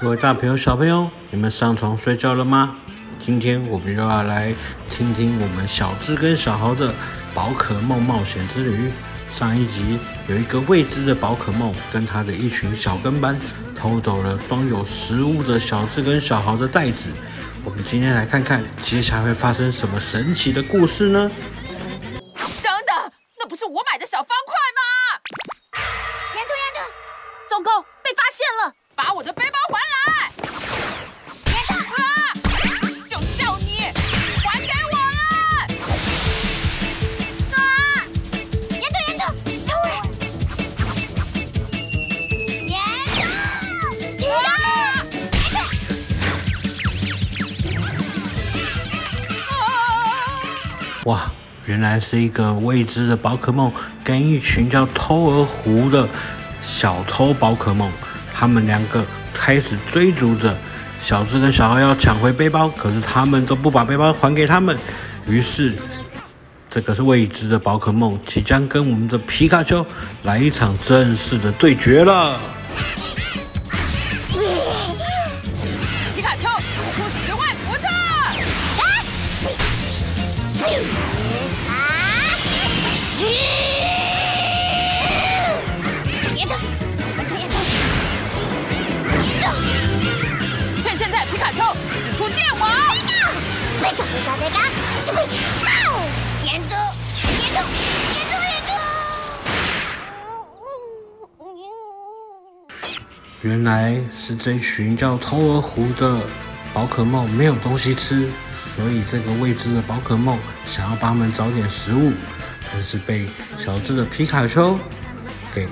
[0.00, 2.76] 各位大朋友、小朋友，你们上床睡觉了吗？
[3.20, 4.54] 今天我们又要来
[4.88, 6.94] 听听我们小智跟小豪的
[7.34, 8.92] 宝可梦冒险之旅。
[9.28, 9.98] 上一集
[10.28, 13.36] 有一个未知的宝可梦跟他的一群小跟班
[13.76, 17.10] 偷走了装有食物的小智跟小豪的袋子。
[17.64, 21.28] 我们今天来看看接下来会发生什么神奇的故事呢？
[22.36, 24.80] 等等，那不是我买的小方块吗？
[26.36, 26.92] 岩兔，岩兔，
[27.50, 28.74] 糟糕，被发现了！
[28.98, 29.96] 把我的背包还来！
[31.44, 32.02] 别动啊！
[33.06, 33.86] 就叫你
[34.42, 35.22] 还给我了！
[37.54, 37.60] 啊！
[38.72, 38.98] 岩兔，
[39.46, 39.70] 岩兔，
[42.66, 42.74] 岩
[43.14, 43.22] 兔！
[44.18, 44.26] 岩
[51.04, 51.06] 兔！
[51.08, 51.30] 哇，
[51.66, 53.72] 原来是一个未知的宝可梦
[54.02, 56.08] 跟一群叫偷儿狐的
[56.64, 57.92] 小偷宝可梦。
[58.38, 60.56] 他们两个开始追逐着
[61.02, 64.78] 小智跟小豪，要抢回背包，可是他们都不把背包还给他们。
[65.26, 65.74] 于是，
[66.70, 69.84] 这个是未知的宝可梦即将跟我们的皮卡丘
[70.22, 72.38] 来一场正式的对决了。
[93.98, 94.62] 贝卡贝卡贝卡，
[95.02, 95.26] 是贝卡！
[96.44, 96.74] 岩兔，
[97.18, 97.58] 岩兔，
[98.14, 98.62] 岩兔，岩
[101.42, 102.94] 兔！
[103.42, 106.20] 原来是这群叫偷儿狐的
[106.72, 108.30] 宝可梦没有东西吃，
[108.76, 110.38] 所以这个未知的宝可梦
[110.70, 112.12] 想要帮他们找点食物，
[112.72, 113.26] 但是被
[113.58, 114.78] 小智的皮卡丘
[115.52, 115.66] 给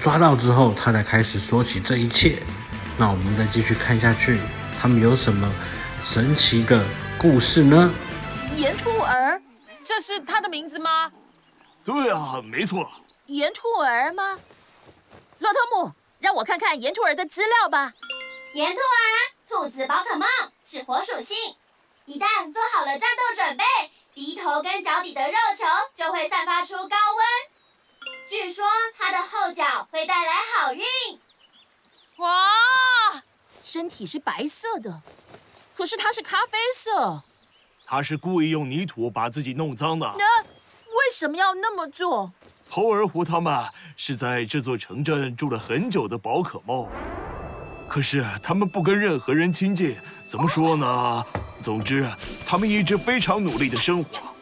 [0.00, 2.40] 抓到之后，他才开始说起这一切。
[2.96, 4.38] 那我们再继续看下去，
[4.80, 5.50] 他们有什么
[6.04, 6.84] 神奇的
[7.22, 7.88] 故事呢？
[8.56, 9.40] 岩兔儿，
[9.84, 11.12] 这是他的名字吗？
[11.84, 12.90] 对啊，没错。
[13.26, 14.36] 岩兔儿吗？
[15.38, 17.92] 洛特姆，让我看看岩兔儿的资料吧。
[18.54, 19.06] 岩兔儿，
[19.48, 20.28] 兔子宝可梦，
[20.66, 21.36] 是火属性。
[22.06, 23.64] 一旦做好了战斗准备，
[24.14, 27.24] 鼻头跟脚底的肉球就会散发出高温。
[28.28, 28.64] 据说
[28.98, 30.82] 它的后脚会带来好运。
[32.16, 33.22] 哇，
[33.60, 35.00] 身体是白色的，
[35.76, 37.22] 可是它是咖啡色。
[37.86, 40.14] 他是故意用泥土把自己弄脏的。
[40.16, 42.32] 那为什么要那么做？
[42.68, 43.62] 猴儿狐他们
[43.96, 46.88] 是在这座城镇住了很久的宝可梦，
[47.86, 49.94] 可是他们不跟任何人亲近。
[50.26, 51.26] 怎么说呢？
[51.60, 52.08] 总之，
[52.46, 54.34] 他们一直非常努力的生活。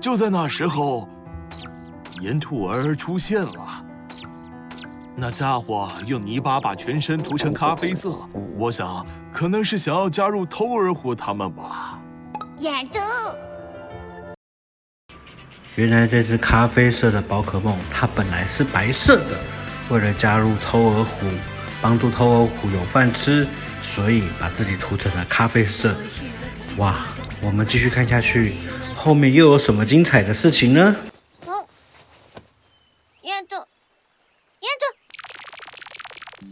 [0.00, 1.08] 就在那时候，
[2.20, 3.84] 岩兔儿出现了。
[5.16, 8.16] 那家伙用泥巴把全身涂成咖啡色，
[8.56, 11.98] 我想可能是想要加入偷儿虎他们吧。
[12.60, 13.00] 野兔，
[15.74, 19.36] 原来这只咖啡色的宝可梦，它本来是白色的。
[19.90, 21.26] 为了加入偷儿虎，
[21.82, 23.48] 帮助偷儿虎有饭吃，
[23.82, 25.96] 所以把自己涂成了咖啡色。
[26.76, 27.06] 哇，
[27.42, 28.58] 我们继续看下去。
[28.98, 30.96] 后面又有什么精彩的事情呢？
[31.46, 31.52] 哦，
[33.22, 33.54] 岩兔，
[34.58, 34.68] 岩
[36.40, 36.46] 兔，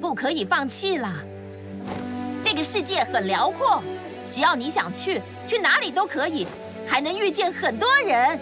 [0.00, 1.14] 不可以放弃啦！
[2.40, 3.82] 这个世界很辽阔，
[4.30, 6.46] 只要你想去，去哪里都可以，
[6.86, 8.38] 还能遇见很多人。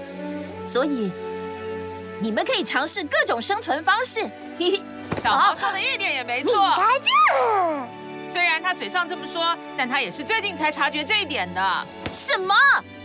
[0.66, 1.10] 所以
[2.20, 4.20] 你们可以尝试各种生存方式。
[4.60, 4.82] 嘿嘿，
[5.18, 6.52] 小豪说的一点也没错。
[6.76, 7.08] 该这。
[8.68, 11.86] 他嘴上这么说，但他也是最近才察觉这一点的。
[12.12, 12.54] 什么？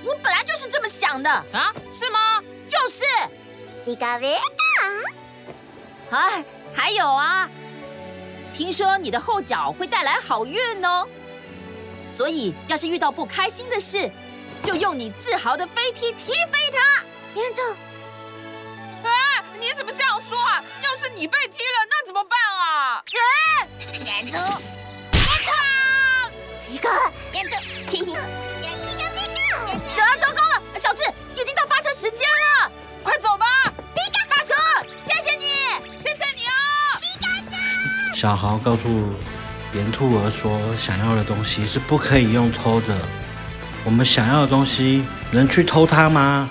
[0.03, 1.73] 我本来就是这么想的啊？
[1.93, 2.43] 是吗？
[2.67, 3.05] 就是。
[3.85, 4.35] 皮卡皮
[6.09, 6.17] 卡。
[6.17, 6.43] 哎，
[6.75, 7.49] 还有啊，
[8.51, 11.07] 听说你的后脚会带来好运哦。
[12.09, 14.11] 所以要是遇到不开心的事，
[14.61, 17.05] 就用你自豪的飞踢踢飞它。
[17.35, 17.63] 严重。
[19.09, 20.61] 啊，你怎么这样说啊？
[20.83, 23.01] 要是你被踢了，那怎么办啊？
[23.13, 24.37] 嗯，岩兔。
[26.89, 27.11] 啊！
[30.19, 31.01] 糟糕了，小智，
[31.35, 32.71] 已经到发车时间了，
[33.03, 33.45] 快走吧！
[33.93, 34.53] 皮卡，大叔，
[34.99, 35.45] 谢谢你，
[36.01, 36.99] 谢谢你哦！
[37.01, 38.15] 皮卡丘。
[38.15, 38.87] 小豪告诉
[39.73, 42.97] 岩兔儿说：“想要的东西是不可以用偷的，
[43.83, 46.49] 我们想要的东西能去偷它吗？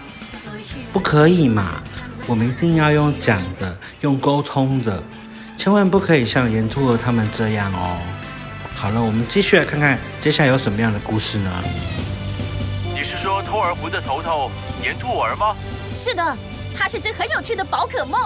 [0.93, 1.82] 不可以嘛！
[2.26, 5.02] 我们一定要用讲的，用沟通的，
[5.56, 7.99] 千万不可以像岩兔儿他们这样哦。”
[8.82, 11.49] 好了，我们继续来看看接下来有什么样的故事呢？
[12.93, 14.50] 你是说偷儿湖的头头
[14.82, 15.55] 岩兔儿吗？
[15.94, 16.37] 是的，
[16.76, 18.20] 它是只很有趣的宝可梦。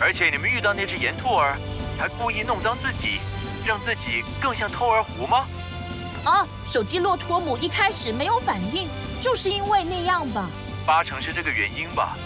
[0.00, 1.56] 而且你们遇到那只岩兔儿，
[1.96, 3.20] 还故意弄脏自己，
[3.64, 5.46] 让自己更像偷儿湖吗？
[6.24, 8.88] 啊，手机洛托姆一开始没有反应，
[9.20, 10.50] 就是因为那样吧？
[10.84, 12.16] 八成是这个原因吧。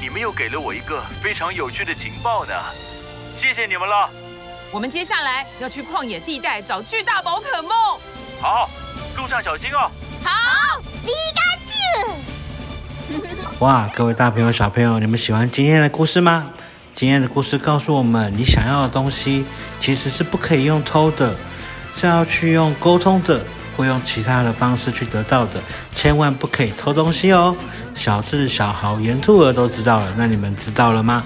[0.00, 2.52] 你们又给了我一个非常有趣的情报呢，
[3.36, 4.10] 谢谢你们了。
[4.72, 7.70] 我们接下来要去旷野地带找巨大宝可梦。
[8.40, 8.70] 好，
[9.18, 9.90] 路上小心哦。
[10.24, 13.20] 好，皮卡丘。
[13.60, 16.50] 哇，各位大朋友小朋友，你们喜欢今天的故事吗？
[16.94, 19.44] 今天的故事告诉我们，你想要的东西
[19.78, 21.36] 其实是不可以用偷的，
[21.92, 23.44] 是要去用沟通的。
[23.74, 25.58] 或用其他的方式去得到的，
[25.94, 27.56] 千万不可以偷东西哦。
[27.94, 31.24] 小智、小豪、盐兔儿都知道了，那你们知道了吗？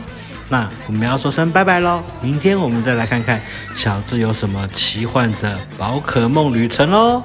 [0.48, 3.40] 那我们要说声拜拜喽，明天我们再来看看
[3.74, 7.22] 小智有什么奇幻的宝可梦旅程喽。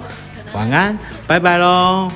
[0.54, 0.98] 晚安，
[1.28, 2.12] 拜拜喽。